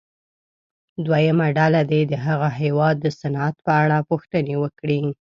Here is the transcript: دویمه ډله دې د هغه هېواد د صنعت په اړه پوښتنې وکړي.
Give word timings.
دویمه 1.05 1.47
ډله 1.57 1.81
دې 1.91 2.01
د 2.11 2.13
هغه 2.25 2.49
هېواد 2.61 2.95
د 3.01 3.07
صنعت 3.19 3.55
په 3.65 3.71
اړه 3.83 3.97
پوښتنې 4.09 4.55
وکړي. 4.63 5.01